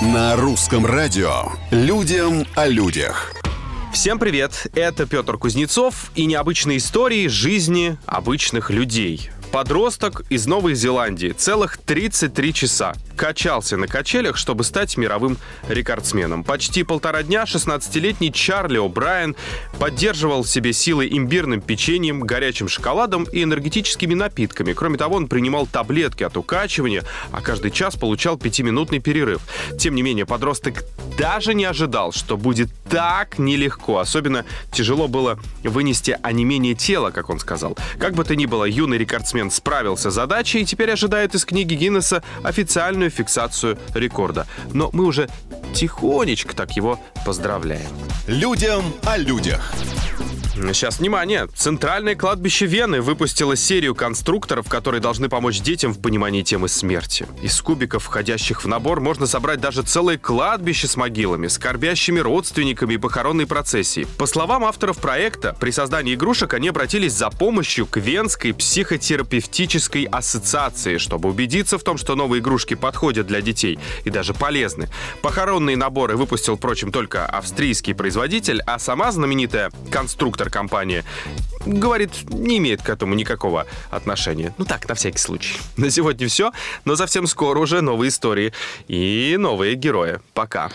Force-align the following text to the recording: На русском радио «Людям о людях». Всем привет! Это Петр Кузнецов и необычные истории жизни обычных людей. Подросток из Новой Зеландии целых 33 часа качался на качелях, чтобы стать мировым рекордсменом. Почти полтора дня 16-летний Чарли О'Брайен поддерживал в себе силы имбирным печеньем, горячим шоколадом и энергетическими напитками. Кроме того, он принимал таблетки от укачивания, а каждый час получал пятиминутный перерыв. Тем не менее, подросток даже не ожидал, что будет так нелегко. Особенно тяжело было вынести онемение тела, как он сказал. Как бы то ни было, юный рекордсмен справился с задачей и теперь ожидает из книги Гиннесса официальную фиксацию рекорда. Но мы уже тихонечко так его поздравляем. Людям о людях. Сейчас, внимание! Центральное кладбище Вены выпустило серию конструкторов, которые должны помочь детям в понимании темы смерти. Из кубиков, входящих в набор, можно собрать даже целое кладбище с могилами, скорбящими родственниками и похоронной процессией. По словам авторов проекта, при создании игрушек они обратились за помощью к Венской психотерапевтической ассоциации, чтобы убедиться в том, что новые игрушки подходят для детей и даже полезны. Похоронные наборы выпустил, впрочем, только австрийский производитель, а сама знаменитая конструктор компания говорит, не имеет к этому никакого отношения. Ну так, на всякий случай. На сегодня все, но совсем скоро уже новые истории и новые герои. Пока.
На 0.00 0.34
русском 0.34 0.86
радио 0.86 1.42
«Людям 1.70 2.46
о 2.54 2.66
людях». 2.68 3.34
Всем 3.92 4.18
привет! 4.18 4.66
Это 4.74 5.04
Петр 5.04 5.36
Кузнецов 5.36 6.10
и 6.14 6.24
необычные 6.24 6.78
истории 6.78 7.28
жизни 7.28 7.98
обычных 8.06 8.70
людей. 8.70 9.30
Подросток 9.52 10.22
из 10.30 10.46
Новой 10.46 10.74
Зеландии 10.76 11.30
целых 11.30 11.76
33 11.78 12.54
часа 12.54 12.94
качался 13.16 13.76
на 13.76 13.88
качелях, 13.88 14.36
чтобы 14.36 14.62
стать 14.62 14.96
мировым 14.96 15.38
рекордсменом. 15.68 16.44
Почти 16.44 16.84
полтора 16.84 17.24
дня 17.24 17.42
16-летний 17.42 18.32
Чарли 18.32 18.78
О'Брайен 18.78 19.36
поддерживал 19.80 20.44
в 20.44 20.48
себе 20.48 20.72
силы 20.72 21.08
имбирным 21.10 21.60
печеньем, 21.60 22.20
горячим 22.20 22.68
шоколадом 22.68 23.24
и 23.24 23.42
энергетическими 23.42 24.14
напитками. 24.14 24.72
Кроме 24.72 24.98
того, 24.98 25.16
он 25.16 25.26
принимал 25.26 25.66
таблетки 25.66 26.22
от 26.22 26.36
укачивания, 26.36 27.02
а 27.32 27.42
каждый 27.42 27.72
час 27.72 27.96
получал 27.96 28.38
пятиминутный 28.38 29.00
перерыв. 29.00 29.42
Тем 29.78 29.96
не 29.96 30.02
менее, 30.02 30.26
подросток 30.26 30.84
даже 31.20 31.52
не 31.52 31.66
ожидал, 31.66 32.12
что 32.12 32.38
будет 32.38 32.70
так 32.88 33.38
нелегко. 33.38 33.98
Особенно 33.98 34.46
тяжело 34.72 35.06
было 35.06 35.38
вынести 35.62 36.18
онемение 36.22 36.74
тела, 36.74 37.10
как 37.10 37.28
он 37.28 37.38
сказал. 37.38 37.76
Как 37.98 38.14
бы 38.14 38.24
то 38.24 38.34
ни 38.34 38.46
было, 38.46 38.64
юный 38.64 38.96
рекордсмен 38.96 39.50
справился 39.50 40.10
с 40.10 40.14
задачей 40.14 40.60
и 40.60 40.64
теперь 40.64 40.90
ожидает 40.90 41.34
из 41.34 41.44
книги 41.44 41.74
Гиннесса 41.74 42.22
официальную 42.42 43.10
фиксацию 43.10 43.78
рекорда. 43.94 44.46
Но 44.72 44.88
мы 44.94 45.04
уже 45.04 45.28
тихонечко 45.74 46.56
так 46.56 46.70
его 46.72 46.98
поздравляем. 47.26 47.90
Людям 48.26 48.82
о 49.04 49.18
людях. 49.18 49.74
Сейчас, 50.52 50.98
внимание! 50.98 51.48
Центральное 51.54 52.16
кладбище 52.16 52.66
Вены 52.66 53.00
выпустило 53.00 53.54
серию 53.54 53.94
конструкторов, 53.94 54.68
которые 54.68 55.00
должны 55.00 55.28
помочь 55.28 55.60
детям 55.60 55.92
в 55.92 56.00
понимании 56.00 56.42
темы 56.42 56.68
смерти. 56.68 57.26
Из 57.40 57.60
кубиков, 57.62 58.02
входящих 58.02 58.64
в 58.64 58.68
набор, 58.68 59.00
можно 59.00 59.26
собрать 59.26 59.60
даже 59.60 59.82
целое 59.82 60.18
кладбище 60.18 60.88
с 60.88 60.96
могилами, 60.96 61.46
скорбящими 61.46 62.18
родственниками 62.18 62.94
и 62.94 62.98
похоронной 62.98 63.46
процессией. 63.46 64.06
По 64.18 64.26
словам 64.26 64.64
авторов 64.64 64.98
проекта, 64.98 65.56
при 65.58 65.70
создании 65.70 66.14
игрушек 66.14 66.52
они 66.54 66.68
обратились 66.68 67.12
за 67.12 67.30
помощью 67.30 67.86
к 67.86 67.98
Венской 67.98 68.52
психотерапевтической 68.52 70.04
ассоциации, 70.04 70.98
чтобы 70.98 71.28
убедиться 71.28 71.78
в 71.78 71.84
том, 71.84 71.96
что 71.96 72.16
новые 72.16 72.40
игрушки 72.40 72.74
подходят 72.74 73.26
для 73.26 73.40
детей 73.40 73.78
и 74.04 74.10
даже 74.10 74.34
полезны. 74.34 74.88
Похоронные 75.22 75.76
наборы 75.76 76.16
выпустил, 76.16 76.56
впрочем, 76.56 76.90
только 76.90 77.24
австрийский 77.24 77.94
производитель, 77.94 78.62
а 78.66 78.78
сама 78.78 79.12
знаменитая 79.12 79.70
конструктор 79.90 80.39
компания 80.48 81.04
говорит, 81.66 82.10
не 82.30 82.58
имеет 82.58 82.82
к 82.82 82.88
этому 82.88 83.14
никакого 83.14 83.66
отношения. 83.90 84.54
Ну 84.56 84.64
так, 84.64 84.88
на 84.88 84.94
всякий 84.94 85.18
случай. 85.18 85.58
На 85.76 85.90
сегодня 85.90 86.28
все, 86.28 86.52
но 86.84 86.96
совсем 86.96 87.26
скоро 87.26 87.58
уже 87.58 87.80
новые 87.80 88.08
истории 88.08 88.52
и 88.88 89.36
новые 89.38 89.74
герои. 89.74 90.20
Пока. 90.32 90.70